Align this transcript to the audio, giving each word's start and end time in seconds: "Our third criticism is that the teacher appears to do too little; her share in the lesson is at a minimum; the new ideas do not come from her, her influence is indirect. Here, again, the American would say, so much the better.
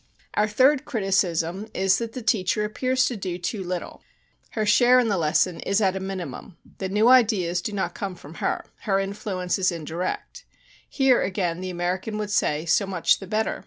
"Our 0.33 0.47
third 0.47 0.83
criticism 0.83 1.67
is 1.75 1.99
that 1.99 2.13
the 2.13 2.23
teacher 2.23 2.65
appears 2.65 3.05
to 3.05 3.15
do 3.15 3.37
too 3.37 3.63
little; 3.63 4.01
her 4.53 4.65
share 4.65 4.97
in 4.99 5.09
the 5.09 5.17
lesson 5.19 5.59
is 5.59 5.79
at 5.79 5.95
a 5.95 5.99
minimum; 5.99 6.57
the 6.79 6.89
new 6.89 7.07
ideas 7.07 7.61
do 7.61 7.71
not 7.71 7.93
come 7.93 8.15
from 8.15 8.33
her, 8.41 8.65
her 8.79 8.97
influence 8.97 9.59
is 9.59 9.71
indirect. 9.71 10.43
Here, 10.89 11.21
again, 11.21 11.61
the 11.61 11.69
American 11.69 12.17
would 12.17 12.31
say, 12.31 12.65
so 12.65 12.87
much 12.87 13.19
the 13.19 13.27
better. 13.27 13.59